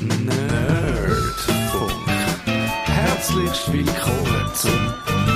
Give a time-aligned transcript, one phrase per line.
[0.00, 1.92] Nerdfunk.
[2.86, 4.94] Herzlich willkommen zum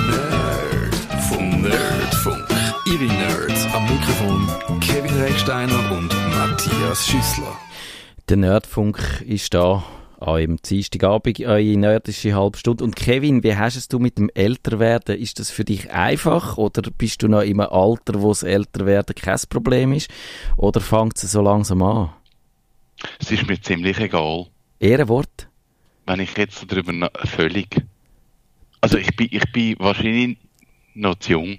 [0.09, 1.61] Nerdfunk.
[1.61, 2.47] Nerdfunk.
[2.87, 7.55] Ihre Nerds am Mikrofon Kevin Recksteiner und Matthias Schüssler.
[8.27, 9.83] Der Nerdfunk ist da
[10.19, 12.85] an einem Dienstagabend, eure nerdische halbe Stunde.
[12.85, 15.19] Und Kevin, wie hast es du mit dem Älterwerden?
[15.19, 19.39] Ist das für dich einfach oder bist du noch im Alter, wo das Älterwerden kein
[19.47, 20.09] Problem ist?
[20.57, 22.09] Oder fängt es so langsam an?
[23.19, 24.47] Es ist mir ziemlich egal,
[24.79, 25.47] Ehrenwort?
[26.07, 27.81] wenn ich jetzt darüber na- völlig.
[28.79, 30.37] Also ich bin, ich bin wahrscheinlich
[30.93, 31.57] noch zu jung.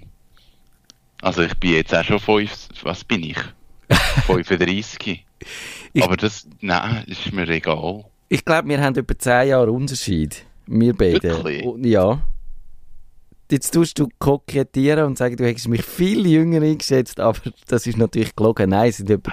[1.21, 3.37] Also ich bin jetzt auch schon fünf, was bin ich?
[4.27, 5.25] 35.
[5.93, 8.05] Ich- Aber das, nein, ist mir egal.
[8.29, 10.45] Ich glaube, wir haben etwa 10 Jahre Unterschied.
[10.65, 11.21] Wir beide.
[11.23, 11.63] Wirklich?
[11.65, 12.21] Und- Ja.
[13.49, 17.97] Jetzt tust du kokettieren und sagen, du hättest mich viel jünger eingeschätzt, aber das ist
[17.97, 18.71] natürlich gelogen.
[18.71, 19.31] Nein, es sind etwa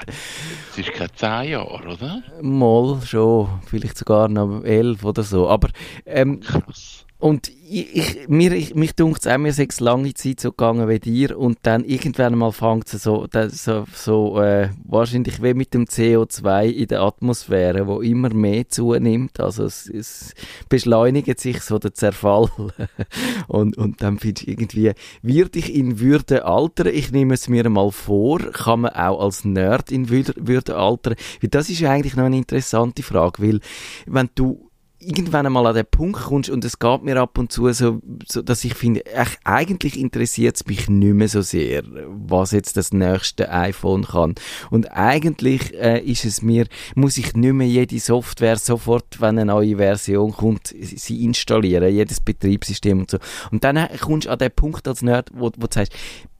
[0.71, 2.23] Es ist keine 10 Jahre, oder?
[2.41, 5.49] mal schon, vielleicht sogar noch elf oder so.
[5.49, 5.69] Aber
[6.07, 7.04] ähm, Krass.
[7.19, 10.89] Und ich, ich, mir, ich, mich dunkt es auch, mir ist lange Zeit so gegangen
[10.89, 15.73] wie dir und dann irgendwann mal fängt es so, so, so äh, wahrscheinlich wie mit
[15.73, 20.35] dem CO2 in der Atmosphäre, wo immer mehr zunimmt, also es, es
[20.69, 22.51] beschleunigt sich so der Zerfall
[23.49, 26.89] und, und dann findest du irgendwie, wird ich in Würde altern?
[26.89, 31.15] Ich nehme es mir mal vor, kann man auch als Nerd in Würde, Würde altern?
[31.43, 33.61] Das ist eigentlich noch eine interessante Frage, weil
[34.07, 34.69] wenn du
[35.07, 38.43] irgendwann einmal an den Punkt kommst und es geht mir ab und zu so, so
[38.43, 39.03] dass ich finde,
[39.45, 44.35] eigentlich interessiert es mich nicht mehr so sehr, was jetzt das nächste iPhone kann.
[44.71, 49.47] Und eigentlich äh, ist es mir, muss ich nicht mehr jede Software sofort, wenn eine
[49.47, 53.19] neue Version kommt, sie installieren, jedes Betriebssystem und so.
[53.51, 55.93] Und dann äh, kommst du an den Punkt als Nerd, wo, wo du sagst,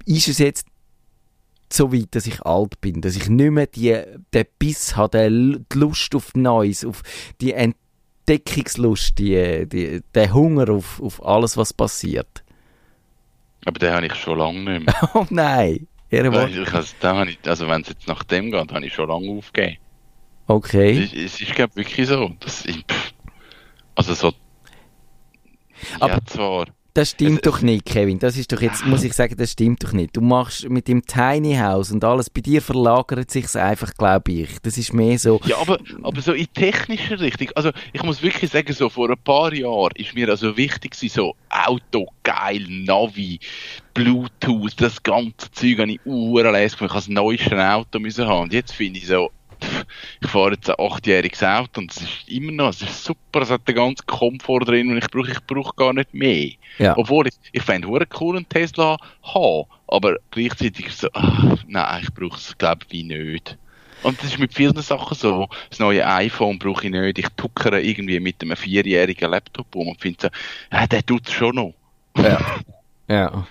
[0.07, 0.67] ist es jetzt
[1.73, 4.01] so weit, dass ich alt bin, dass ich nicht mehr die,
[4.33, 7.03] den Biss habe, die Lust auf Neues, auf
[7.41, 7.53] die
[8.27, 12.43] Entdeckungslust, die, die, den Hunger auf, auf alles, was passiert.
[13.67, 15.11] Aber den habe ich schon lange nicht mehr.
[15.15, 15.87] Oh nein!
[16.11, 19.79] Ich, also, ich, also wenn es jetzt nach dem geht, habe ich schon lange aufgegeben.
[20.47, 21.03] Okay.
[21.03, 22.31] Es, es ist glaube wirklich so.
[22.41, 22.85] Dass ich,
[23.95, 24.33] also so.
[26.01, 26.67] Aber- ja, zwar.
[26.97, 28.21] Das stimmt Es- doch nicht, Kevin.
[28.21, 30.17] Das ist doch jetzt, muss ich sagen, das stimmt doch nicht.
[30.17, 34.49] Du machst mit dem Tiny House und alles, bei dir verlagert sich's einfach, glaube ich.
[34.63, 37.49] Das ist mehr so, Ja, aber, aber so in technischer Richtung.
[37.57, 41.35] Also, ich muss wirklich sagen, so vor ein paar Jahren ist mir also wichtig so
[41.51, 43.41] Auto, geil, Navi,
[43.93, 46.93] Bluetooth, das ganze Zeug habe ich urlässig gefunden.
[46.93, 48.43] Ich habe das neueste Auto müssen haben.
[48.45, 49.31] Und jetzt finde ich so,
[50.21, 53.51] ich fahre jetzt ein achtjähriges Auto und es ist immer noch, es ist super, es
[53.51, 56.51] hat den ganzen Komfort drin und ich brauche, ich brauche gar nicht mehr.
[56.79, 56.97] ja.
[56.97, 62.13] Obwohl ich, ich fände hure cool einen Tesla haben, aber gleichzeitig so, ah, nein, ich
[62.15, 63.59] brauche es glaube ich nicht.
[64.03, 65.49] Und das ist mit vielen Sachen so.
[65.71, 67.19] Das neue iPhone brauche ich nicht.
[67.19, 70.29] Ich tuckere irgendwie mit einem vierjährigen Laptop um und finde so,
[70.71, 71.75] ja, der tut es schon noch.
[72.19, 72.39] Ja.
[73.09, 73.47] ja.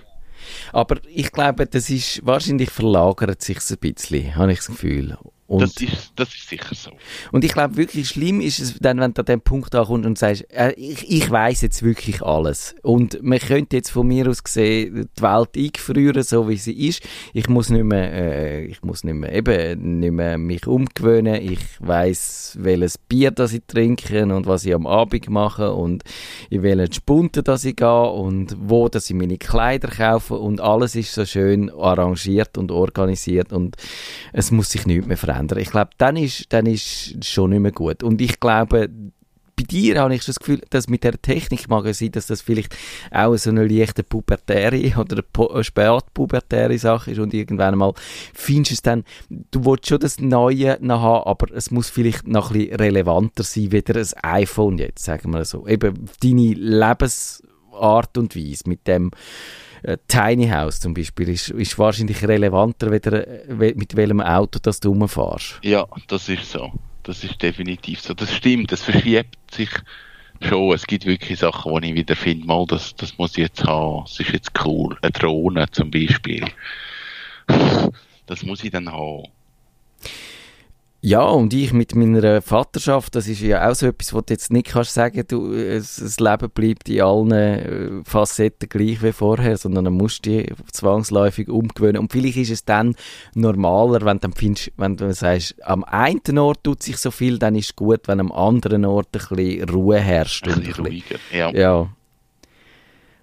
[0.72, 5.18] Aber ich glaube, das ist, wahrscheinlich verlagert sich ein bisschen, habe ich das Gefühl.
[5.48, 6.92] Und, Das ist, das ist sicher so.
[7.32, 10.18] und ich glaube, wirklich schlimm ist es dann, wenn du an den Punkt ankommst und
[10.18, 12.76] sagst, äh, ich, ich weiß jetzt wirklich alles.
[12.82, 17.04] Und man könnte jetzt von mir aus gesehen die Welt eingefrieren, so wie sie ist.
[17.34, 21.36] Ich muss nicht mehr, äh, ich muss nicht mehr, eben, nicht mehr mich umgewöhnen.
[21.36, 26.04] Ich weiß, welches Bier das ich trinke und was ich am Abend mache und
[26.50, 30.96] in welchen Spunten das ich gehe und wo dass ich meine Kleider kaufe und alles
[30.96, 33.76] ist so schön arrangiert und organisiert und
[34.32, 35.60] es muss sich nichts mehr verändern.
[35.60, 38.04] Ich glaube, dann ist, dann ist schon nicht mehr gut.
[38.04, 38.90] Und ich glaube,
[39.56, 42.42] bei dir habe ich das Gefühl, dass mit der Technik mag es sein, dass das
[42.42, 42.76] vielleicht
[43.12, 47.94] auch so eine leichte pubertäre oder eine spätpubertäre Sache ist und irgendwann mal
[48.34, 52.28] findest du es dann, du willst schon das Neue noch haben, aber es muss vielleicht
[52.28, 55.68] noch ein bisschen relevanter sein, wie ein iPhone jetzt, sagen wir so.
[55.68, 59.12] Eben deine Lebensart und Weise mit dem
[60.08, 64.90] Tiny House zum Beispiel ist, ist wahrscheinlich relevanter, weder, äh, mit welchem Auto das du
[64.90, 65.60] rumfährst.
[65.64, 66.72] Ja, das ist so.
[67.04, 68.14] Das ist definitiv so.
[68.14, 69.70] Das stimmt, das verschiebt sich
[70.42, 70.74] schon.
[70.74, 74.04] Es gibt wirklich Sachen, wo ich wieder finde, mal, das, das muss ich jetzt haben.
[74.06, 74.98] Das ist jetzt cool.
[75.02, 76.46] Eine Drohne zum Beispiel.
[78.26, 79.26] Das muss ich dann haben.
[81.06, 84.54] Ja, und ich mit meiner Vaterschaft, das ist ja auch so etwas, was du jetzt
[84.54, 89.58] nicht kannst sagen, du, es, das Leben bleibt in allen äh, Facetten gleich wie vorher,
[89.58, 91.98] sondern dann musst du dich zwangsläufig umgewöhnen.
[91.98, 92.96] Und vielleicht ist es dann
[93.36, 97.38] normaler, wenn du dann findest, wenn du sagst, am einen Ort tut sich so viel,
[97.38, 100.48] dann ist es gut, wenn am anderen Ort ein bisschen Ruhe herrscht.
[100.48, 101.38] Ein und bisschen ein bisschen- ruhiger.
[101.38, 101.90] Ja, Ja.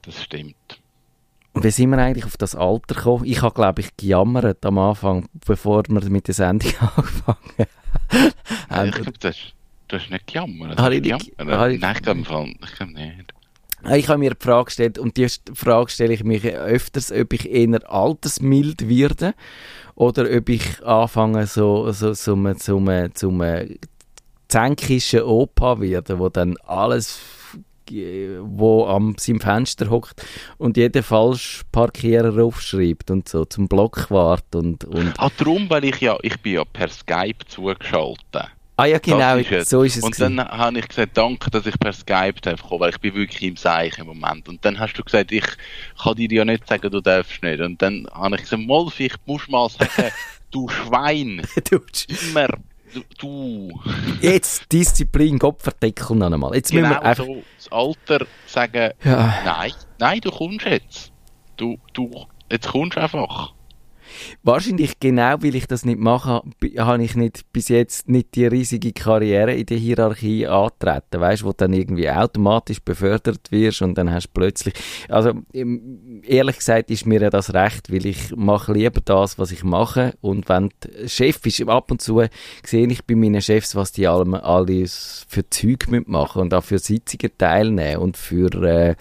[0.02, 0.79] das stimmt.
[1.54, 3.24] Wie sind wir eigentlich auf das Alter gekommen?
[3.24, 7.66] Ich habe, glaube ich, gejammert am Anfang, bevor wir mit der Sendung angefangen
[8.70, 8.88] haben.
[8.88, 9.36] ich glaube, das,
[9.88, 10.78] Du hast nicht gejammert.
[10.78, 11.72] Habe ich nicht- gejammert?
[11.72, 13.34] ich- Nein, ich glaube Fall- ich glaube nicht.
[13.92, 17.50] Ich habe mir die Frage gestellt, und die Frage stelle ich mir öfters, ob ich
[17.50, 19.34] eher altersmild werde
[19.96, 22.78] oder ob ich anfange, so, so, so, so, so,
[23.14, 23.64] so, so
[24.48, 27.39] zänkischen Opa werde, wo dann alles äh,
[27.90, 30.22] wo am seinem Fenster hockt
[30.58, 36.16] und jeden Falschparkierer aufschreibt und so zum Blockwart und, und Ah, darum, weil ich ja,
[36.22, 38.48] ich bin ja per Skype zugeschaltet.
[38.76, 40.36] ah ja genau, ist so ist es Und gewesen.
[40.38, 43.42] dann habe ich gesagt, danke, dass ich per Skype darf kommen, weil ich bin wirklich
[43.42, 44.48] im Seich im Moment.
[44.48, 45.44] Und dann hast du gesagt, ich
[46.02, 47.60] kann dir ja nicht sagen, du darfst nicht.
[47.60, 48.62] Und dann habe ich gesagt,
[48.94, 50.10] vielleicht musst du mal sagen,
[50.50, 51.80] du Schwein, Du-
[52.30, 52.48] immer,
[53.18, 53.70] du.
[54.20, 56.54] Jetzt Disziplin, Kopfverdeckel noch einmal.
[56.54, 59.34] Jetzt müssen Genau wir einfach, so, das Alter sagen, ja.
[59.44, 61.12] nein, nein, du kommst jetzt.
[61.56, 63.54] Du, du, jetzt kommst einfach.
[64.42, 66.42] Wahrscheinlich genau, weil ich das nicht mache,
[66.78, 71.52] habe ich nicht, bis jetzt nicht die riesige Karriere in der Hierarchie antreten, weißt, wo
[71.52, 74.74] dann irgendwie automatisch befördert wirst und dann hast du plötzlich,
[75.08, 79.64] also ehrlich gesagt ist mir ja das recht, weil ich mache lieber das, was ich
[79.64, 80.14] mache.
[80.20, 80.70] Und wenn
[81.06, 82.22] Chef ist, ab und zu
[82.64, 86.78] sehe ich bei meinen Chefs, was die alle, alles für Zeug machen und auch für
[86.78, 88.94] Sitzungen teilnehmen und für äh,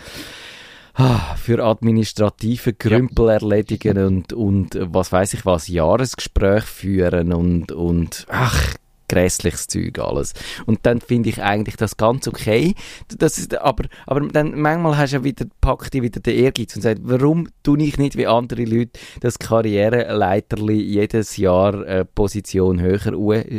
[1.35, 8.75] für administrative Grümpel erledigen und, und was weiß ich was, Jahresgespräch führen und, und ach,
[9.09, 10.33] grässliches Zeug alles.
[10.65, 12.75] Und dann finde ich eigentlich das ganz okay.
[13.17, 16.75] Das ist, aber, aber dann manchmal hast du ja wieder, packt dich wieder der Ehrgeiz
[16.75, 22.79] und sagt, warum tue ich nicht wie andere Leute das Karriereleiterli jedes Jahr äh, Position
[22.79, 22.99] höher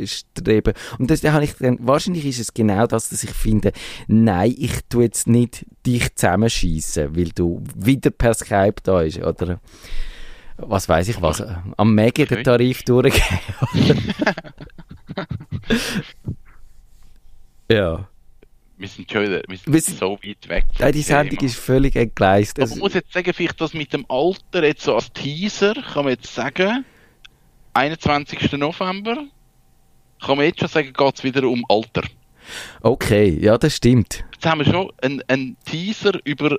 [0.07, 0.75] streben?
[0.99, 3.73] Und das, da habe ich dann, wahrscheinlich ist es genau das, dass ich finde,
[4.09, 9.61] nein, ich tue jetzt nicht dich zusammenschießen, weil du wieder per Skype da bist, oder
[10.57, 11.43] was weiß ich was,
[11.77, 12.45] am Mega den.
[12.45, 13.41] Tarif durchgehen.
[17.71, 18.09] ja.
[18.77, 20.65] Wir sind schon wieder, wir sind Wir sind- so weit weg.
[20.77, 21.51] vom die Sendung Thema.
[21.51, 22.59] ist völlig entgleist.
[22.59, 26.05] Aber man muss jetzt sagen, vielleicht das mit dem Alter, jetzt so als Teaser, kann
[26.05, 26.85] man jetzt sagen,
[27.75, 28.53] 21.
[28.53, 29.25] November,
[30.25, 32.03] kann man jetzt schon sagen, geht es wieder um Alter.
[32.81, 34.25] okay, ja, das stimmt.
[34.33, 36.57] Jetzt haben wir schon einen, einen Teaser über,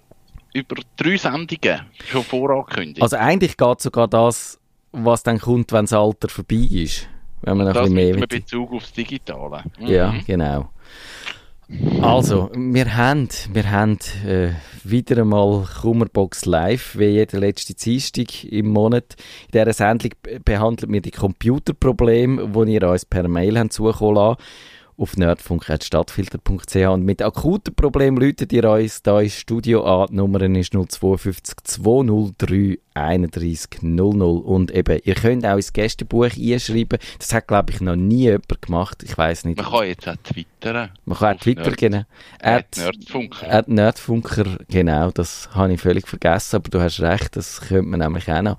[0.54, 3.02] über drei Sendungen schon vorangekündigt.
[3.02, 4.60] Also eigentlich geht sogar das,
[4.92, 7.08] was dann kommt, wenn das Alter vorbei ist.
[7.42, 8.40] Wenn man noch das ein bisschen mit mehr will.
[8.40, 9.64] Bezug aufs Digitale.
[9.80, 9.88] Mhm.
[9.88, 10.70] Ja, genau.
[12.02, 13.98] Also, wir haben, wir haben
[14.28, 14.50] äh,
[14.84, 19.16] wieder einmal Kummerbox live, wie jeden letzten Dienstag im Monat.
[19.46, 24.16] In dieser Sendung be- behandeln wir die Computerprobleme, die ihr uns per Mail habt zukommen
[24.16, 24.38] lassen
[24.98, 30.08] auf nerdfunk.stadtfilter.ch und mit akuten Problemen läutet ihr uns da ins Studio an.
[30.12, 37.00] Die Nummer ist 052 203 31 00 und eben, ihr könnt auch ins Gästebuch einschreiben.
[37.20, 39.04] Das hat, glaube ich, noch nie jemand gemacht.
[39.04, 39.58] Ich weiß nicht.
[39.62, 40.90] Man kann jetzt auch twittern.
[41.06, 42.04] Man kann auch Auf Twitter, Nerd- genau.
[42.42, 43.52] At Nerdfunker.
[43.54, 48.00] at Nerdfunker, genau, das habe ich völlig vergessen, aber du hast recht, das könnte man
[48.02, 48.58] nämlich auch noch.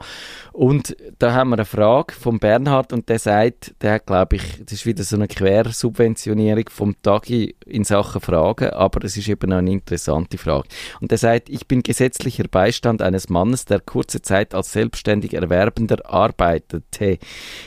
[0.53, 4.43] Und da haben wir eine Frage von Bernhard und der sagt, der hat, glaube ich,
[4.65, 9.51] das ist wieder so eine Quersubventionierung vom Tagi in Sachen Fragen, aber es ist eben
[9.51, 10.69] noch eine interessante Frage.
[11.01, 15.99] Und der sagt, ich bin gesetzlicher Beistand eines Mannes, der kurze Zeit als selbstständig Erwerbender
[16.11, 17.19] arbeitete.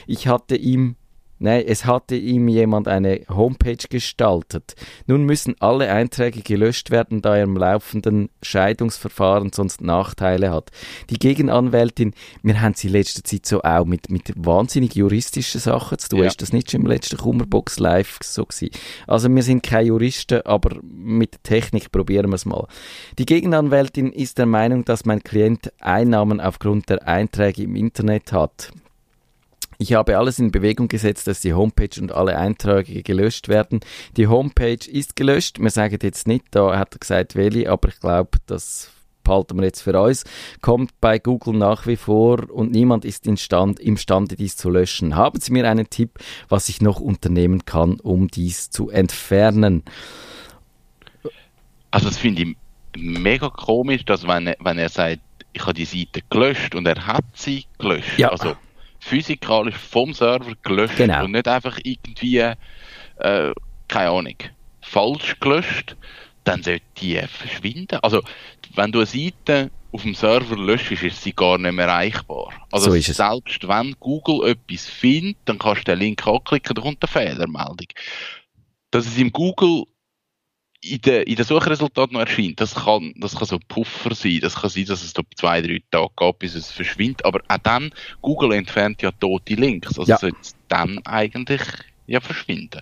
[0.06, 0.96] Ich hatte ihm
[1.38, 4.74] Nein, es hatte ihm jemand eine Homepage gestaltet.
[5.06, 10.70] Nun müssen alle Einträge gelöscht werden, da er im laufenden Scheidungsverfahren sonst Nachteile hat.
[11.10, 15.98] Die Gegenanwältin, wir haben sie in letzter Zeit so auch mit, mit wahnsinnig juristischen Sachen
[15.98, 16.20] zu tun.
[16.20, 16.26] Ja.
[16.26, 18.70] Ist das nicht schon im letzten Kummerbox live so gewesen?
[19.06, 22.66] Also wir sind keine Juristen, aber mit Technik probieren wir es mal.
[23.18, 28.72] Die Gegenanwältin ist der Meinung, dass mein Klient Einnahmen aufgrund der Einträge im Internet hat.
[29.78, 33.80] Ich habe alles in Bewegung gesetzt, dass die Homepage und alle Einträge gelöscht werden.
[34.16, 35.58] Die Homepage ist gelöscht.
[35.58, 38.90] Wir sagen jetzt nicht, da hat er gesagt, welche, aber ich glaube, das
[39.26, 40.24] behalten wir jetzt für uns.
[40.62, 45.16] Kommt bei Google nach wie vor und niemand ist in Stand, imstande, dies zu löschen.
[45.16, 46.18] Haben Sie mir einen Tipp,
[46.48, 49.82] was ich noch unternehmen kann, um dies zu entfernen?
[51.90, 52.56] Also das finde ich
[52.96, 55.20] mega komisch, dass wenn er, wenn er sagt,
[55.52, 58.18] ich habe die Seite gelöscht und er hat sie gelöscht.
[58.18, 58.28] Ja.
[58.28, 58.56] Also
[59.06, 61.24] physikalisch vom Server gelöscht Genau.
[61.24, 62.54] und nicht einfach irgendwie, äh,
[63.88, 64.36] keine Ahnung,
[64.80, 65.96] falsch gelöscht,
[66.44, 67.98] dann sollte die verschwinden.
[68.02, 68.22] Also
[68.74, 72.52] wenn du eine Seite auf dem Server löschst, ist sie gar nicht mehr erreichbar.
[72.72, 77.02] Also So selbst wenn Google etwas findet, dann kannst du den Link anklicken, da kommt
[77.02, 77.86] eine Fehlermeldung.
[78.90, 79.84] Dass es im Google
[80.90, 84.38] in den, in den Suchresultaten noch erscheint, das kann, das kann so ein Puffer sein.
[84.40, 87.24] Das kann sein, dass es da zwei, drei Tage geht, bis es verschwindet.
[87.24, 87.90] Aber auch dann,
[88.22, 89.98] Google entfernt ja tote Links.
[89.98, 90.18] Also Ja.
[90.18, 91.62] sollte es dann eigentlich
[92.06, 92.80] ja verschwinden.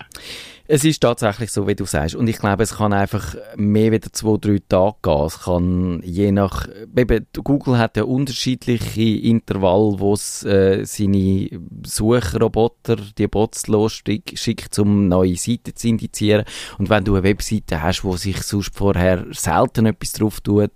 [0.67, 2.15] Es ist tatsächlich so, wie du sagst.
[2.15, 5.25] Und ich glaube, es kann einfach mehr wieder zwei, drei Tage gehen.
[5.25, 11.49] Es kann je nach, eben, Google hat ja unterschiedliche Intervalle, wo es äh, seine
[11.85, 16.45] Suchroboter, die Bots losschickt, um neue Seiten zu indizieren.
[16.79, 20.71] Und wenn du eine Webseite hast, wo sich sonst vorher selten etwas drauf tut,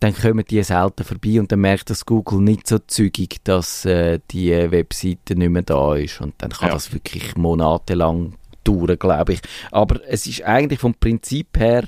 [0.00, 4.18] dann kommen die selten vorbei und dann merkt das Google nicht so zügig, dass äh,
[4.32, 6.20] die Webseite nicht mehr da ist.
[6.20, 6.74] Und dann kann ja.
[6.74, 9.40] das wirklich monatelang dauern, glaube ich.
[9.70, 11.84] Aber es ist eigentlich vom Prinzip her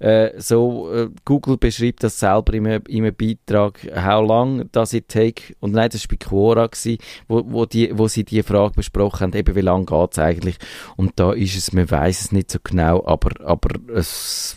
[0.00, 4.94] äh, so, äh, Google beschreibt das selber in einem, in einem Beitrag, how long does
[4.94, 6.98] it take, und nein, das war bei Quora, gewesen,
[7.28, 10.56] wo, wo, die, wo sie die Frage besprochen haben, eben wie lange geht es eigentlich,
[10.96, 14.56] und da ist es, man weiß es nicht so genau, aber, aber es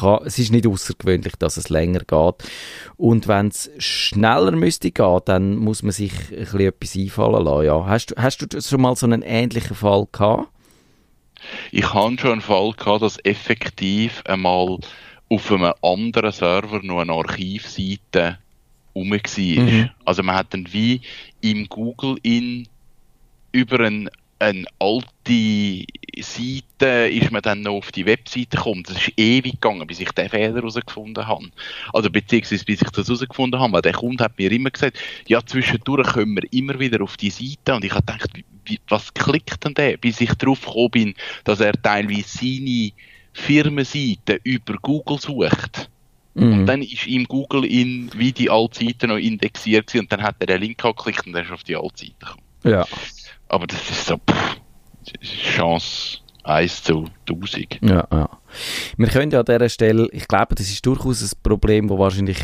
[0.00, 2.50] kann, es ist nicht außergewöhnlich, dass es länger geht.
[2.96, 7.64] Und wenn es schneller müsste gehen, dann muss man sich ein bisschen etwas einfallen lassen.
[7.64, 7.86] Ja.
[7.86, 10.48] Hast, hast du schon mal so einen ähnlichen Fall gehabt?
[11.70, 14.78] Ich habe schon einen Fall gehabt, dass effektiv einmal
[15.28, 18.38] auf einem anderen Server noch eine Archivseite
[18.94, 19.64] rum war.
[19.64, 19.90] Mhm.
[20.04, 21.00] Also man hat dann wie
[21.40, 22.68] im Google in
[23.52, 25.84] über einen eine alte
[26.18, 28.82] Seite ist man dann noch auf die Webseite gekommen.
[28.86, 31.50] Das ist ewig gegangen, bis ich den Fehler herausgefunden habe.
[31.92, 35.44] Also beziehungsweise bis ich das herausgefunden habe, weil der Kunde hat mir immer gesagt, ja,
[35.44, 38.30] zwischendurch kommen wir immer wieder auf die Seite und ich habe gedacht,
[38.88, 39.96] was klickt denn der?
[39.96, 42.92] Bis ich drauf gekommen bin, dass er teilweise seine
[43.32, 45.90] Firmenseite über Google sucht.
[46.34, 46.52] Mhm.
[46.52, 50.36] Und dann ist ihm Google in, wie die alte Seite noch indexiert und dann hat
[50.40, 52.42] er den Link angeklickt und dann ist auf die alte Seite gekommen.
[52.64, 52.86] Ja.
[53.50, 54.56] Aber das ist so, pff,
[55.22, 57.78] Chance 1 zu 1000.
[57.82, 58.28] Ja, ja.
[58.96, 62.38] Wir können ja an dieser Stelle, ich glaube, das ist durchaus ein Problem, das wahrscheinlich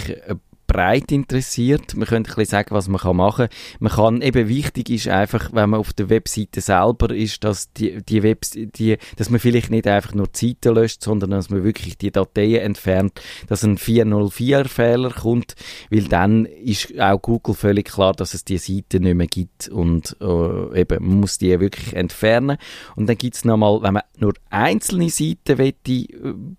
[0.67, 1.97] breit interessiert.
[1.97, 3.57] Man könnte ein bisschen sagen, was man machen kann.
[3.81, 8.03] Man kann, eben wichtig ist einfach, wenn man auf der Webseite selber ist, dass die,
[8.03, 11.65] die Webs, die, dass man vielleicht nicht einfach nur die Seite löscht, sondern dass man
[11.65, 15.55] wirklich die Dateien entfernt, dass ein 404-Fehler kommt,
[15.91, 20.17] weil dann ist auch Google völlig klar, dass es die Seite nicht mehr gibt und
[20.21, 22.57] äh, eben, man muss die wirklich entfernen.
[22.97, 26.07] Und dann gibt es nochmal, wenn man nur einzelne Seiten will, äh,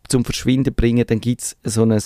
[0.08, 2.00] zum Verschwinden bringen, dann gibt es so ein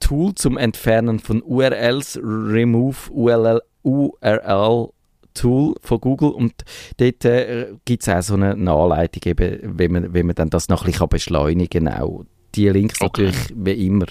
[0.00, 4.88] Tool zum Entfernen von URLs, Remove URL, URL
[5.34, 6.52] Tool von Google und
[6.96, 10.68] dort äh, gibt es auch so eine, Anleitung, eben, wie, man, wie man dann das
[10.68, 12.00] noch ein bisschen beschleunigen kann.
[12.02, 13.26] Auch die Links okay.
[13.26, 14.06] natürlich wie immer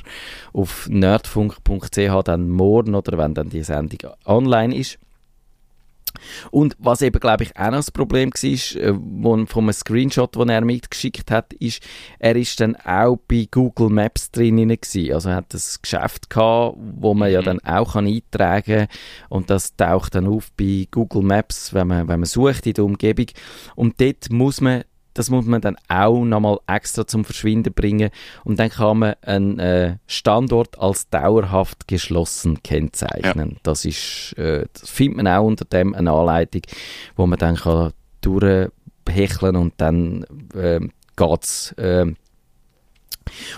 [0.53, 4.98] auf nerdfunk.ch dann morgen oder wenn dann die Sendung online ist.
[6.51, 10.50] Und was eben, glaube ich, auch noch das Problem war, äh, von einem Screenshot, den
[10.50, 11.84] er mitgeschickt hat, ist,
[12.20, 15.13] er ist dann auch bei Google Maps drin gewesen.
[15.13, 17.46] Also er hat das Geschäft gehabt, wo man ja mhm.
[17.46, 18.88] dann auch kann eintragen kann
[19.30, 22.86] und das taucht dann auf bei Google Maps, wenn man, wenn man sucht in der
[22.86, 23.28] Umgebung.
[23.75, 28.10] Und dort muss man das muss man dann auch nochmal extra zum Verschwinden bringen
[28.44, 33.51] und dann kann man einen äh, Standort als dauerhaft geschlossen kennzeichnen.
[33.51, 33.58] Ja.
[33.63, 36.62] Das ist, äh, das findet man auch unter dem eine Anleitung,
[37.16, 40.80] wo man dann kann durchhecheln und dann äh,
[41.16, 42.06] geht's äh,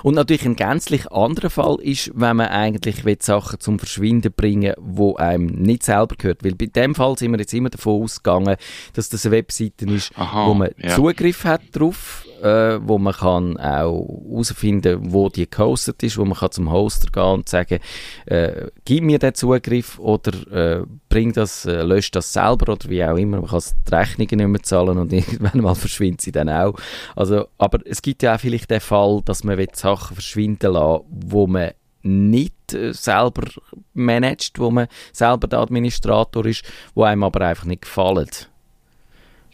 [0.03, 4.74] und natürlich ein gänzlich anderer Fall ist, wenn man eigentlich will, Sachen zum Verschwinden bringen
[4.77, 6.43] wo einem nicht selber gehört.
[6.43, 8.58] Weil bei dem Fall sind wir jetzt immer davon ausgegangen,
[8.93, 10.96] dass das eine Webseite ist, Aha, wo man ja.
[10.96, 16.38] Zugriff hat drauf äh, wo man kann auch herausfinden, wo die gehostet ist, wo man
[16.38, 17.79] kann zum Hoster gehen und sagen,
[18.25, 23.03] äh, gib mir den Zugriff oder äh, bring das, äh, lösch das selber oder wie
[23.03, 23.41] auch immer.
[23.41, 26.75] Man kann die Rechnungen nicht mehr zahlen und irgendwann mal verschwindet sie dann auch.
[27.15, 31.48] Also, aber es gibt ja auch vielleicht den Fall, dass man Sachen verschwinden lassen wo
[31.48, 31.71] man
[32.03, 33.48] nicht äh, selber
[33.93, 36.63] managt, wo man selber der Administrator ist,
[36.95, 38.29] wo einem aber einfach nicht gefallen.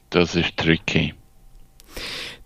[0.10, 1.14] Das ist tricky.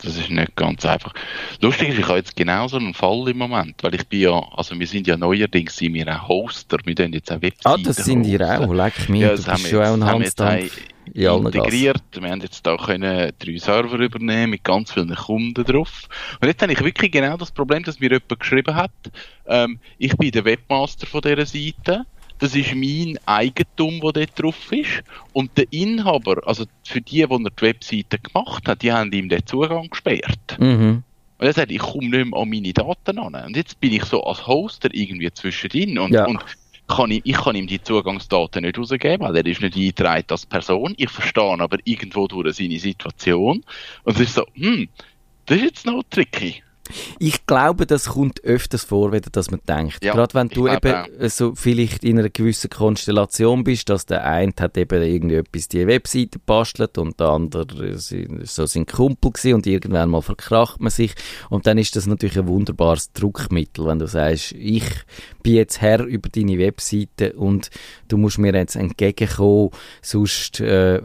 [0.04, 1.14] Das ist nicht ganz einfach.
[1.62, 4.42] Lustig ist, ich habe jetzt genau so einen Fall im Moment, weil ich bin ja,
[4.56, 7.78] also wir sind ja neuerdings sind wir ein Hoster, wir tun jetzt eine Webseite Ah,
[7.84, 10.70] das sind ihr auch, leck mich, ja, das du bist schon auch ein
[11.14, 12.04] integriert.
[12.20, 16.08] Wir haben jetzt da können drei Server übernehmen mit ganz vielen Kunden drauf.
[16.40, 18.92] Und jetzt habe ich wirklich genau das Problem, dass mir jemand geschrieben hat,
[19.48, 22.06] ähm, ich bin der Webmaster von dieser Seite,
[22.42, 25.04] das ist mein Eigentum, das dort drauf ist.
[25.32, 29.30] Und der Inhaber, also für die, die er die Webseite gemacht hat, die haben ihm
[29.30, 30.58] den Zugang gesperrt.
[30.60, 31.04] Mhm.
[31.38, 33.36] Und er sagt, ich komme nicht mehr an meine Daten an.
[33.36, 36.26] Und jetzt bin ich so als Hoster irgendwie zwischendrin und, ja.
[36.26, 36.44] und
[36.88, 40.48] kann ich, ich kann ihm die Zugangsdaten nicht rausgeben, weil er ist nicht eingetragen als
[40.48, 40.96] Person.
[40.98, 43.64] Ich verstehe aber irgendwo durch seine Situation.
[44.04, 44.90] Und es ist so, hm,
[45.46, 46.64] das ist jetzt noch tricky.
[47.20, 50.04] Ich glaube, das kommt öfters vor, wenn dass man denkt.
[50.04, 51.30] Ja, Gerade wenn du eben auch.
[51.30, 55.86] so vielleicht in einer gewissen Konstellation bist, dass der eine hat eben irgendwie etwas die
[55.86, 61.14] Webseite bastelt und der andere so sein Kumpel gewesen und irgendwann mal verkracht man sich
[61.50, 64.86] und dann ist das natürlich ein wunderbares Druckmittel, wenn du sagst, ich
[65.44, 67.70] bin jetzt Herr über deine Webseite und
[68.08, 69.70] du musst mir jetzt entgegenkommen,
[70.02, 71.02] sonst äh,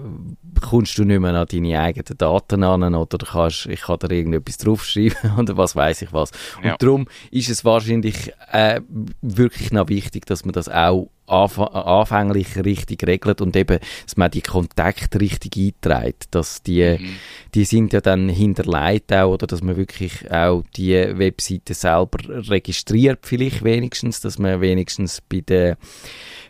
[0.61, 4.59] kommst du nicht mehr an deine eigenen Daten an oder kannst, ich kann da irgendetwas
[4.59, 6.31] draufschreiben oder was weiß ich was.
[6.63, 6.73] Ja.
[6.73, 8.81] Und darum ist es wahrscheinlich äh,
[9.23, 14.31] wirklich noch wichtig, dass man das auch anf anfänglich richtig regelt und eben, dass man
[14.31, 17.17] die Kontakte richtig einträgt, dass die, mhm.
[17.55, 23.21] die sind ja dann hinterlegt auch, oder dass man wirklich auch die Webseite selber registriert
[23.23, 25.77] vielleicht wenigstens, dass man wenigstens bei der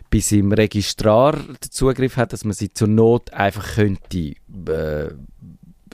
[0.09, 5.09] bei seinem Registrar den Zugriff hat, dass man sie zur Not einfach könnte äh,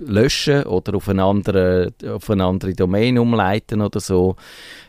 [0.06, 4.36] löschen oder auf eine, andere, auf eine andere Domain umleiten oder so.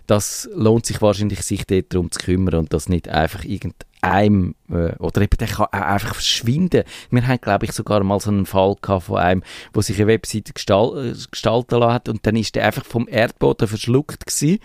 [0.07, 4.95] Das lohnt sich wahrscheinlich, sich dort darum zu kümmern und das nicht einfach irgendeinem, äh,
[4.99, 6.85] oder eben der kann auch einfach verschwinden.
[7.11, 9.43] Wir haben, glaube ich, sogar mal so einen Fall gehabt von einem,
[9.73, 13.67] wo sich eine Webseite gestal gestalten lassen hat und dann ist der einfach vom Erdboden
[13.67, 14.59] verschluckt gewesen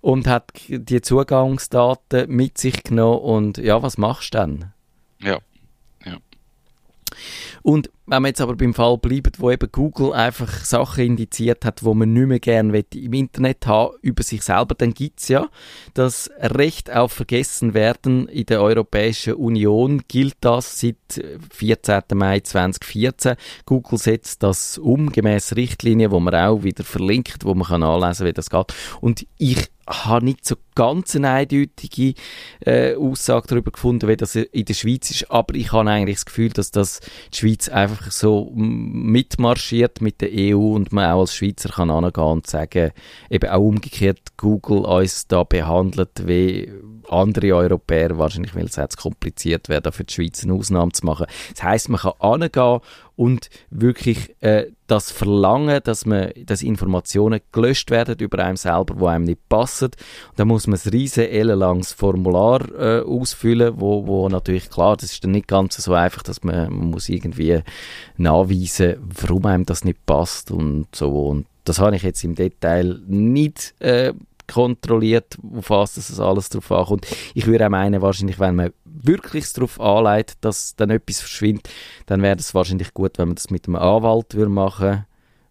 [0.00, 4.72] und hat die Zugangsdaten mit sich genommen und ja, was machst du dann?
[5.20, 5.38] Ja,
[6.04, 6.16] ja.
[7.62, 11.84] Und wenn wir jetzt aber beim Fall bleiben, wo eben Google einfach Sachen indiziert hat,
[11.84, 15.48] wo man nicht mehr gerne im Internet haben über sich selber, dann gibt es ja
[15.94, 20.02] das Recht auf Vergessenwerden in der Europäischen Union.
[20.08, 20.96] Gilt das seit
[21.52, 22.02] 14.
[22.14, 23.36] Mai 2014.
[23.64, 28.26] Google setzt das um, gemäß Richtlinien, wo man auch wieder verlinkt, wo man kann anlesen,
[28.26, 28.74] wie das geht.
[29.00, 32.14] Und ich habe nicht so ganz eine eindeutige
[32.60, 36.26] äh, Aussage darüber gefunden, wie das in der Schweiz ist, aber ich habe eigentlich das
[36.26, 37.00] Gefühl, dass das
[37.32, 42.24] die Schweiz einfach so mitmarschiert mit der EU und man auch als Schweizer kann angehen
[42.24, 42.92] und sagen,
[43.28, 46.72] eben auch umgekehrt Google uns da behandelt wie
[47.08, 51.26] andere Europäer, wahrscheinlich weil es jetzt kompliziert wäre, für die Schweiz eine Ausnahme zu machen.
[51.54, 52.80] Das heißt, man kann angehen
[53.20, 59.08] und wirklich äh, das Verlangen, dass man, dass Informationen gelöscht werden über einem selber, wo
[59.08, 59.90] einem nicht passen.
[60.36, 65.22] Da muss man ein riesen ellenlanges Formular äh, ausfüllen, wo, wo natürlich klar, das ist
[65.22, 67.60] dann nicht ganz so einfach, dass man, man muss irgendwie
[68.16, 73.00] nachweisen, warum einem das nicht passt und so und das habe ich jetzt im Detail
[73.06, 74.14] nicht äh,
[74.52, 77.06] kontrolliert, auf was das alles drauf ankommt.
[77.34, 81.68] Ich würde auch meinen, wahrscheinlich, wenn man wirklich darauf anleitet, dass dann etwas verschwindet,
[82.06, 85.06] dann wäre es wahrscheinlich gut, wenn man das mit einem Anwalt würde machen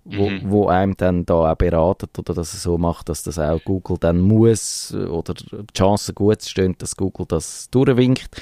[0.06, 0.42] wo, mhm.
[0.46, 3.98] wo einem dann da auch beratet oder dass er so macht, dass das auch Google
[4.00, 8.42] dann muss oder die Chancen gut stehen, dass Google das durchwinkt.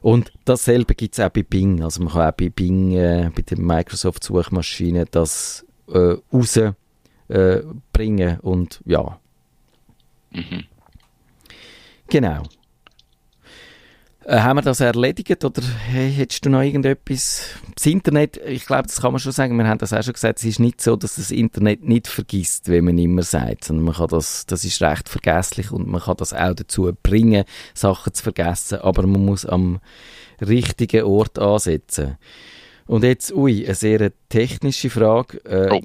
[0.00, 1.82] Und dasselbe gibt es auch bei Bing.
[1.82, 6.78] Also man kann auch bei Bing, äh, bei der Microsoft-Suchmaschine das äh, rausbringen
[7.28, 9.18] äh, und ja,
[10.32, 10.64] Mhm.
[12.08, 12.42] Genau.
[14.24, 17.56] Äh, haben wir das erledigt oder hey, hättest du noch irgendetwas?
[17.74, 20.38] Das Internet, ich glaube, das kann man schon sagen, wir haben das auch schon gesagt,
[20.38, 23.94] es ist nicht so, dass das Internet nicht vergisst, wie man immer sagt, sondern man
[23.94, 28.22] kann das, das ist recht vergesslich und man kann das auch dazu bringen, Sachen zu
[28.22, 29.80] vergessen, aber man muss am
[30.40, 32.16] richtigen Ort ansetzen.
[32.86, 35.38] Und jetzt, ui, eine sehr technische Frage.
[35.44, 35.80] Äh, oh.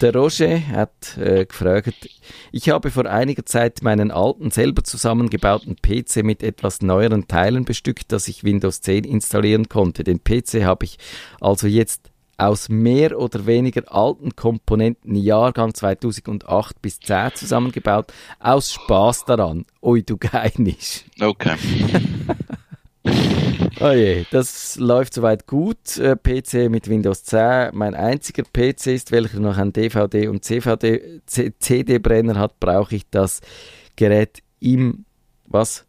[0.00, 2.08] Der Roger hat äh, gefragt,
[2.52, 8.12] ich habe vor einiger Zeit meinen alten, selber zusammengebauten PC mit etwas neueren Teilen bestückt,
[8.12, 10.04] dass ich Windows 10 installieren konnte.
[10.04, 10.98] Den PC habe ich
[11.40, 19.24] also jetzt aus mehr oder weniger alten Komponenten Jahrgang 2008 bis 10 zusammengebaut, aus Spaß
[19.24, 19.66] daran.
[19.82, 21.04] Ui, du Geinisch.
[21.20, 21.56] Okay.
[23.80, 25.98] Oh je, das läuft soweit gut.
[25.98, 27.70] Äh, PC mit Windows 10.
[27.72, 33.40] Mein einziger PC ist, welcher noch ein DVD und CD-Brenner hat, brauche ich das
[33.96, 35.04] Gerät im,
[35.46, 35.86] was?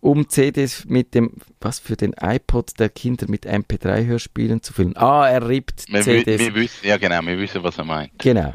[0.00, 4.96] Um CDs mit dem, was für den iPod der Kinder mit MP3-Hörspielen zu füllen.
[4.96, 6.38] Ah, er rippt wir, CDs.
[6.38, 8.12] Wir wissen, ja genau, wir wissen, was er meint.
[8.18, 8.52] Genau.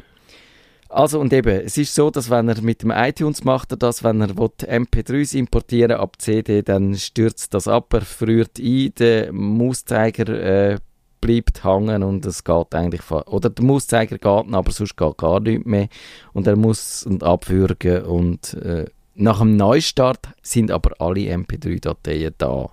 [0.93, 4.03] Also und eben, es ist so, dass wenn er mit dem iTunes macht er das,
[4.03, 10.29] wenn er MP3s importieren ab CD, dann stürzt das ab, er friert ein, der Mauszeiger
[10.29, 10.77] äh,
[11.19, 15.65] bleibt hängen und es geht eigentlich, oder der Mauszeiger geht, aber sonst geht gar nichts
[15.65, 15.87] mehr
[16.33, 22.69] und er muss und abwürgen und äh, nach dem Neustart sind aber alle MP3-Dateien da.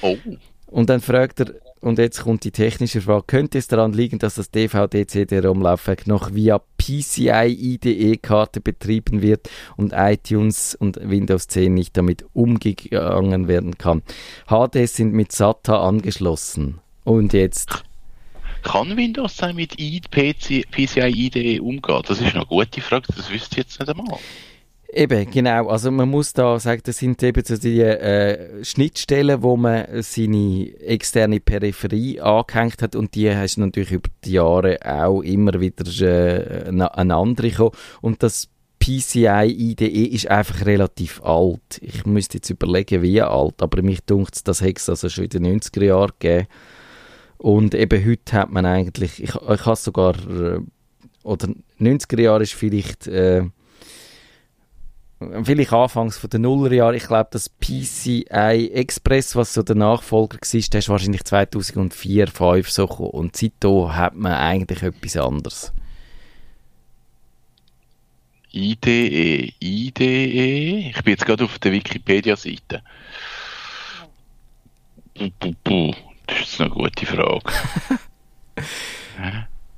[0.00, 0.16] Oh.
[0.66, 4.34] Und dann fragt er, und jetzt kommt die technische Frage, könnte es daran liegen, dass
[4.34, 13.48] das DVD-CD-ROM-Laufwerk noch via PCI-IDE-Karte betrieben wird und iTunes und Windows 10 nicht damit umgegangen
[13.48, 14.02] werden kann?
[14.46, 16.80] HDs sind mit SATA angeschlossen.
[17.04, 17.84] Und jetzt?
[18.62, 22.02] Kann Windows 10 mit PC, PCI IDE umgehen?
[22.06, 24.18] Das ist eine gute Frage, das wüsste ich jetzt nicht einmal.
[24.92, 25.68] Eben, genau.
[25.68, 30.72] Also man muss da sagen, das sind eben so die äh, Schnittstellen, wo man seine
[30.80, 35.84] externe Peripherie angehängt hat und die hast du natürlich über die Jahre auch immer wieder
[36.02, 37.70] äh, eine andere gekommen.
[38.00, 38.48] Und das
[38.80, 41.78] PCI IDE ist einfach relativ alt.
[41.82, 45.30] Ich müsste jetzt überlegen, wie alt, aber mich dunkt das hätte es also schon in
[45.30, 46.48] den 90er Jahren gegeben.
[47.38, 50.58] Und eben heute hat man eigentlich, ich, ich habe sogar, äh,
[51.22, 51.48] oder
[51.78, 53.06] 90er Jahre ist vielleicht...
[53.06, 53.44] Äh,
[55.44, 60.60] vielleicht anfangs von den Nullerjahren, ich glaube, das PCI Express, was so der Nachfolger war,
[60.72, 63.10] der ist wahrscheinlich 2004, 2005 so gekommen.
[63.10, 65.72] Und seitdem hat man eigentlich etwas anderes.
[68.52, 72.82] IDE, IDE, ich bin jetzt gerade auf der Wikipedia-Seite.
[75.14, 77.42] Das ist eine gute Frage.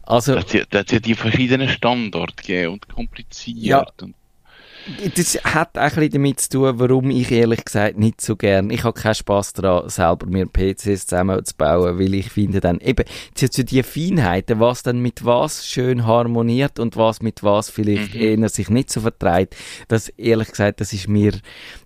[0.05, 3.59] also, da hat ja die verschiedenen Standorte gegeben und kompliziert.
[3.59, 4.15] Ja, und
[5.15, 8.85] das hat auch ein damit zu tun, warum ich ehrlich gesagt nicht so gern, ich
[8.85, 13.83] habe keinen Spass daran, selber mir PCs zusammenzubauen, weil ich finde dann eben, zu die
[13.83, 18.21] Feinheiten, was dann mit was schön harmoniert und was mit was vielleicht mhm.
[18.21, 19.57] eher sich nicht so vertreibt,
[19.89, 21.33] das ehrlich gesagt, das ist mir,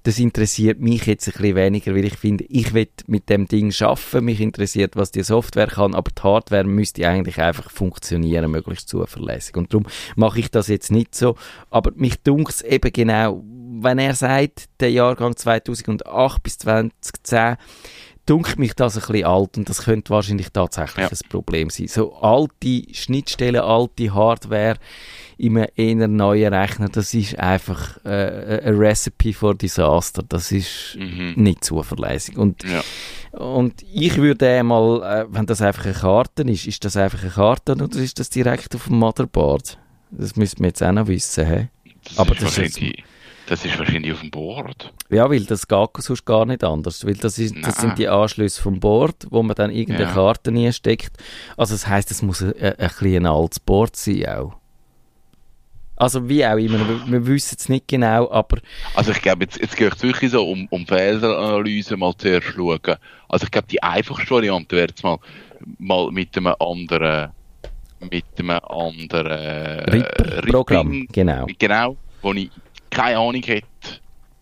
[0.05, 3.73] das interessiert mich jetzt ein bisschen weniger, weil ich finde, ich will mit dem Ding
[3.73, 8.89] schaffen, mich interessiert, was die Software kann, aber die Hardware müsste eigentlich einfach funktionieren, möglichst
[8.89, 11.37] zuverlässig und darum mache ich das jetzt nicht so,
[11.71, 13.43] aber mich dunkt eben eben genau,
[13.81, 17.57] wenn er sagt, der Jahrgang 2008 bis 2010,
[18.27, 21.09] dunkelt mich das ein bisschen alt und das könnte wahrscheinlich tatsächlich ja.
[21.11, 21.87] ein Problem sein.
[21.87, 24.77] So alte Schnittstellen, alte Hardware
[25.39, 30.25] in einem eher neuen Rechner, das ist einfach äh, ein Recipe for Disaster.
[30.29, 31.35] Das ist mhm.
[31.37, 32.37] nicht zuverlässig.
[32.37, 32.83] Und, ja.
[33.39, 37.31] und ich würde mal, äh, wenn das einfach eine Karte ist, ist das einfach eine
[37.31, 39.79] Karte oder ist das direkt auf dem Motherboard?
[40.11, 41.47] Das müsste man jetzt auch noch wissen.
[41.47, 41.69] He?
[42.09, 42.81] Das aber ist das, ist
[43.47, 44.93] das ist wahrscheinlich auf dem Board.
[45.09, 47.07] Ja, weil das geht sonst gar nicht anders.
[47.07, 50.15] Weil das, ist, das sind die Anschlüsse vom Board, wo man dann irgendeine ja.
[50.15, 51.17] Karte nie steckt.
[51.57, 54.57] Also das heisst, es muss ein, ein, ein, ein altes Board sein auch.
[55.95, 58.59] Also wie auch immer, wir, wir wissen es nicht genau, aber...
[58.95, 62.97] Also ich glaube, jetzt, jetzt geht es wirklich so um, um Fehleranalyse mal zuerst schauen.
[63.29, 65.19] Also ich glaube, die einfachste Variante wäre jetzt mal,
[65.79, 67.31] mal mit einem anderen
[68.01, 71.47] mit einem anderen Ripping-Programm, genau.
[71.59, 72.51] Genau, wo ich
[72.91, 73.67] keine Ahnung hätte,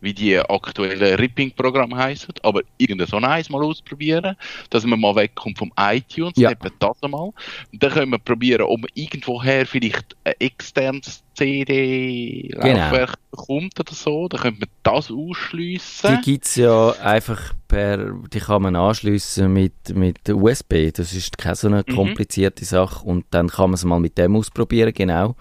[0.05, 4.37] wie die aktuellen Ripping-Programme heißen, aber irgendein so eins mal ausprobieren,
[4.71, 6.51] dass man mal wegkommt vom iTunes, ja.
[6.51, 7.31] eben das einmal.
[7.73, 13.15] Und dann können wir probieren, ob man irgendwoher vielleicht ein externes CD-Laufwerk genau.
[13.31, 16.17] bekommt oder so, dann könnte man das ausschliessen.
[16.17, 21.39] Die gibt es ja einfach per, die kann man anschliessen mit, mit USB, das ist
[21.39, 21.95] keine so eine mhm.
[21.95, 25.35] komplizierte Sache und dann kann man es mal mit dem ausprobieren, genau.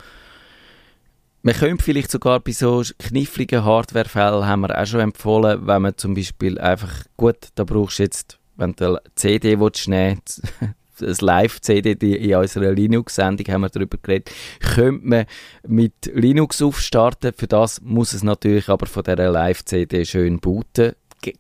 [1.45, 5.97] Man könnte vielleicht sogar bei so kniffligen Hardwarefällen, haben wir auch schon empfohlen, wenn man
[5.97, 10.21] zum Beispiel einfach, gut, da brauchst du jetzt, wenn du eine CD willst, nehmen
[10.99, 15.25] das Live-CD in unserer Linux-Sendung haben wir darüber geredet, könnte man
[15.67, 17.33] mit Linux aufstarten.
[17.35, 20.93] Für das muss es natürlich aber von dieser Live-CD schön booten.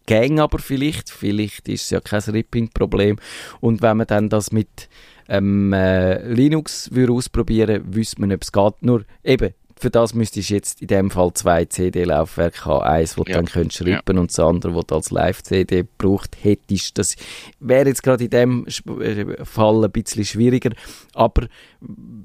[0.05, 3.17] Gäng aber vielleicht, vielleicht ist es ja kein Ripping-Problem.
[3.61, 4.89] Und wenn man dann das mit
[5.29, 8.73] ähm, äh, Linux ausprobieren würde, wüsste man, ob es geht.
[8.81, 12.83] Nur eben, für das müsstest du jetzt in dem Fall zwei CD-Laufwerke haben.
[12.83, 13.23] Eins, das ja.
[13.25, 14.21] du dann könntest schreiben ja.
[14.21, 16.97] und das andere, das du als Live-CD braucht hättest.
[16.97, 17.17] Das
[17.59, 18.65] wäre jetzt gerade in dem
[19.01, 20.69] äh, Fall ein bisschen schwieriger.
[21.13, 21.47] Aber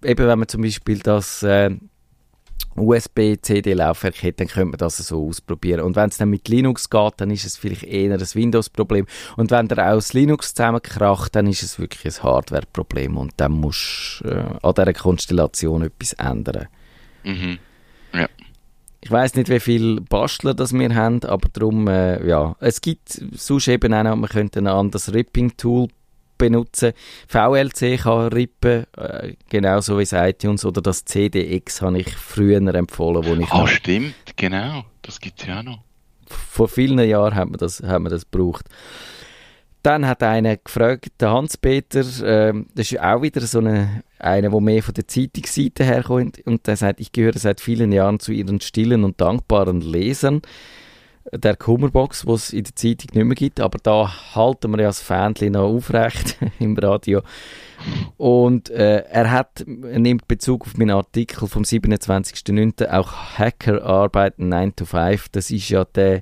[0.05, 1.71] eben, wenn man zum Beispiel das äh,
[2.77, 5.81] USB-CD-Laufwerk hat, dann könnte man das so ausprobieren.
[5.81, 9.07] Und wenn es dann mit Linux geht, dann ist es vielleicht eher ein Windows-Problem.
[9.37, 13.17] Und wenn der aus Linux zusammenkracht, dann ist es wirklich ein Hardware-Problem.
[13.17, 16.69] Und dann musst du äh, an dieser Konstellation etwas ändern.
[17.29, 17.59] Mhm.
[18.15, 18.29] Ja.
[19.01, 22.57] Ich weiß nicht, wie viele Bastler das wir haben, aber darum, äh, ja.
[22.59, 25.89] Es gibt sonst eben auch noch, man könnte ein anderes Ripping-Tool
[26.39, 26.93] benutzen.
[27.27, 33.25] VLC kann rippen, äh, genauso wie das iTunes oder das CDX habe ich früher empfohlen.
[33.25, 34.85] Wo ich ah, stimmt, genau.
[35.03, 35.81] Das gibt es ja auch noch.
[36.27, 38.67] Vor vielen Jahren hat man das, hat man das gebraucht.
[39.89, 44.61] Dann hat einer gefragt, der Hans-Peter, äh, das ist auch wieder so eine, einer, der
[44.61, 48.61] mehr von der Zeitungsseite herkommt, und der sagt, ich gehöre seit vielen Jahren zu ihren
[48.61, 50.43] stillen und dankbaren Lesern
[51.33, 54.89] der Kummerbox, die es in der Zeitung nicht mehr gibt, aber da halten wir ja
[54.89, 57.23] das Fähnchen noch aufrecht im Radio.
[58.19, 62.91] Und äh, er hat, er nimmt Bezug auf meinen Artikel vom 27.09.
[62.91, 65.31] auch Hacker arbeiten 9 to 5.
[65.31, 66.21] Das ist ja der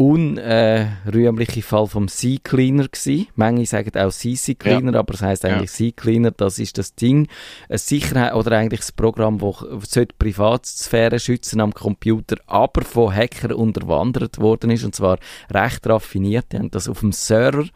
[0.00, 3.26] unrühmliche Fall vom Sea Cleaner gewesen.
[3.34, 4.98] Manche sagen auch CC Cleaner, ja.
[4.98, 5.76] aber es heißt eigentlich ja.
[5.76, 6.30] Sea Cleaner.
[6.30, 7.28] Das ist das Ding,
[7.68, 13.52] eine Sicherheit oder eigentlich das Programm, das die Privatsphäre schützen am Computer, aber von Hackern
[13.52, 15.18] unterwandert worden ist und zwar
[15.50, 16.46] recht raffiniert.
[16.52, 17.66] Die haben das auf dem Server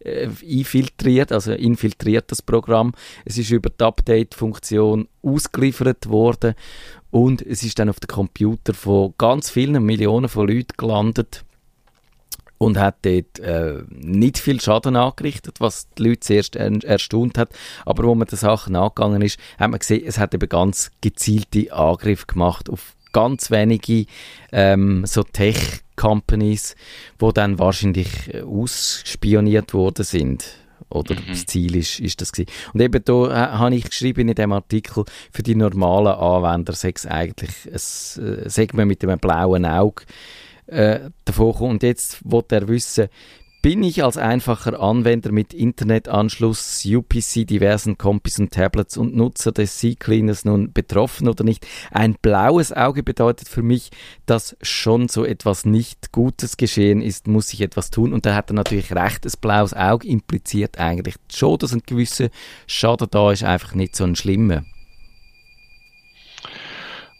[0.00, 2.92] äh, infiltriert, also infiltriert das Programm.
[3.24, 6.54] Es ist über die Update-Funktion ausgeliefert worden
[7.12, 11.44] und es ist dann auf den Computer von ganz vielen Millionen von Leuten gelandet
[12.58, 17.50] und hat dort äh, nicht viel Schaden angerichtet, was die Leute zuerst er erstaunt hat.
[17.86, 21.72] Aber wo man der Sache nachgegangen ist, hat man gesehen, es hat eben ganz gezielte
[21.72, 24.06] Angriffe gemacht auf ganz wenige
[24.52, 26.76] ähm, so Tech-Companies,
[27.18, 30.44] wo dann wahrscheinlich äh, ausspioniert worden sind.
[30.90, 31.24] Oder mhm.
[31.28, 32.50] das Ziel ist, ist das gewesen.
[32.72, 36.92] Und eben da äh, habe ich geschrieben in dem Artikel, für die normalen Anwender sei
[36.94, 40.04] es eigentlich, es, äh, wir mit einem blauen Auge,
[40.68, 41.70] äh, davor kommt.
[41.70, 43.08] Und jetzt wollte er wissen,
[43.60, 49.78] bin ich als einfacher Anwender mit Internetanschluss, UPC, diversen Compis und Tablets und Nutzer des
[49.78, 51.66] C-Cleaners nun betroffen oder nicht?
[51.90, 53.90] Ein blaues Auge bedeutet für mich,
[54.26, 58.12] dass schon so etwas nicht Gutes geschehen ist, muss ich etwas tun.
[58.12, 62.28] Und da hat er natürlich recht, ein blaues Auge impliziert eigentlich schon, dass ein gewisser
[62.68, 64.62] Schaden da ist, einfach nicht so ein schlimmer.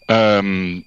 [0.07, 0.85] Ähm,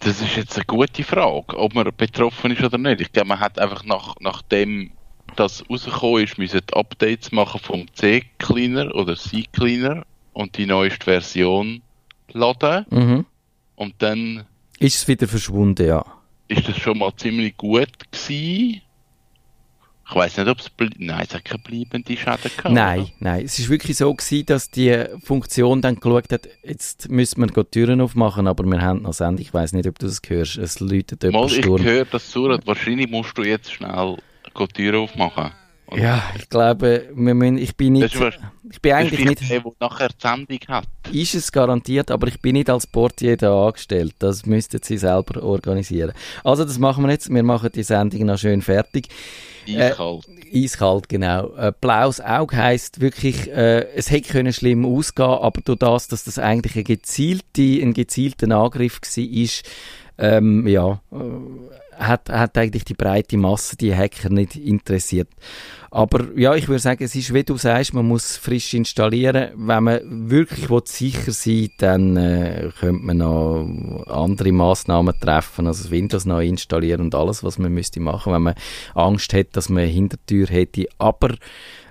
[0.00, 3.00] das ist jetzt eine gute Frage, ob man betroffen ist oder nicht.
[3.00, 4.92] Ich glaube, man hat einfach nach, nachdem
[5.36, 11.82] das rausgekommen ist, müssen Updates machen vom C-Cleaner oder C-Cleaner und die neueste Version
[12.32, 12.86] laden.
[12.90, 13.26] Mhm.
[13.74, 14.46] Und dann
[14.78, 16.04] ist es wieder verschwunden, ja.
[16.48, 18.82] Ist das schon mal ziemlich gut gewesen.
[20.08, 22.70] Ich weiß nicht, ob es nein, es hat keine bleibende Schäden gehabt.
[22.70, 23.10] Nein, oder?
[23.18, 23.44] nein.
[23.44, 27.64] Es ist wirklich so gewesen, dass die Funktion dann geschaut hat, jetzt müssen wir die
[27.64, 29.40] Türen aufmachen, aber wir haben noch Send.
[29.40, 30.58] Ich weiß nicht, ob du das hörst.
[30.58, 32.66] Es läutet Mal, ich höre das surrt.
[32.66, 34.18] Wahrscheinlich musst du jetzt schnell
[34.56, 35.50] die Türen aufmachen.
[35.88, 36.02] Oder?
[36.02, 38.38] Ja, ich glaube, wir müssen, ich bin nicht, ist,
[38.70, 40.88] ich bin eigentlich nicht, der, der nachher die Sendung hat.
[41.12, 44.14] Ist es garantiert, aber ich bin nicht als Portier da angestellt.
[44.18, 46.12] Das müssten sie selber organisieren.
[46.42, 47.32] Also das machen wir jetzt.
[47.32, 49.08] Wir machen die Sendung noch schön fertig.
[49.68, 50.28] Eiskalt.
[50.28, 51.54] Äh, eiskalt, genau.
[51.56, 56.24] Äh, blaues Auge heisst wirklich, äh, es hätte können schlimm ausgehen, aber durch das, dass
[56.24, 59.48] das eigentlich ein, gezielte, ein gezielter Angriff war,
[60.18, 65.28] ähm, ja, äh, hat, hat eigentlich die breite Masse, die Hacker nicht interessiert.
[65.90, 69.52] Aber ja, ich würde sagen, es ist, wie du sagst, man muss frisch installieren.
[69.56, 76.26] Wenn man wirklich sicher sein dann äh, könnte man noch andere Maßnahmen treffen, also Windows
[76.26, 78.54] neu installieren und alles, was man müsste machen, wenn man
[78.94, 80.86] Angst hat, dass man eine Hintertür hätte.
[80.98, 81.34] Aber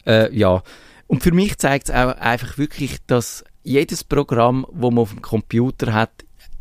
[0.05, 0.61] äh, ja,
[1.07, 5.21] und für mich zeigt es auch einfach wirklich, dass jedes Programm, das man auf dem
[5.21, 6.11] Computer hat,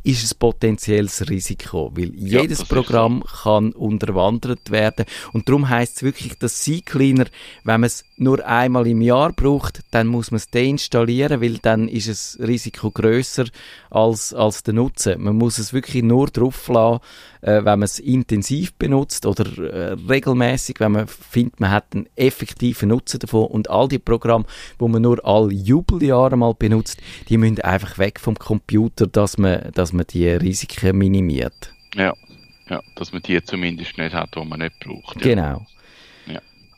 [0.05, 3.43] ist ein potenzielles Risiko, weil ja, jedes Programm so.
[3.43, 7.25] kann unterwandert werden und darum heißt es wirklich, dass C-Cleaner,
[7.65, 11.89] wenn man es nur einmal im Jahr braucht, dann muss man es deinstallieren, weil dann
[11.89, 13.47] ist das Risiko größer
[13.91, 15.23] als, als der Nutzen.
[15.23, 17.01] Man muss es wirklich nur drauf lassen,
[17.45, 22.09] äh, wenn man es intensiv benutzt oder äh, regelmäßig, wenn man findet, man hat einen
[22.17, 24.47] effektiven Nutzen davon und all die Programme,
[24.79, 29.71] wo man nur alle Jubeljahre mal benutzt, die müssen einfach weg vom Computer, dass man,
[29.75, 31.73] dass man die Risiken minimiert.
[31.95, 32.15] Ja,
[32.69, 35.17] ja, dass man die zumindest nicht hat, die man nicht braucht.
[35.17, 35.23] Ja.
[35.23, 35.67] Genau.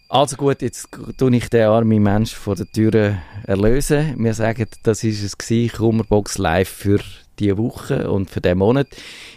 [0.08, 4.14] Also gut, jetzt tue ich den armen Mensch vor der Tür erlösen.
[4.22, 7.00] Wir sagen, das ist es gewesen, Kummerbox live für
[7.38, 8.88] diese Woche und für den Monat.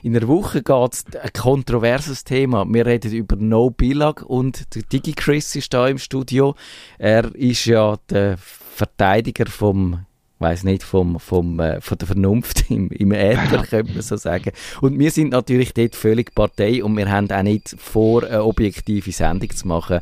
[0.03, 2.65] In der Woche geht es ein kontroverses Thema.
[2.67, 6.55] Wir reden über No Billag und der DigiChris ist da im Studio.
[6.97, 10.05] Er ist ja der Verteidiger vom
[10.39, 14.51] weiß nicht, vom, vom, äh, von der Vernunft im, im Äther, könnte man so sagen.
[14.81, 19.12] Und wir sind natürlich dort völlig Partei und wir haben auch nicht vor, eine objektive
[19.12, 19.99] Sendung zu machen.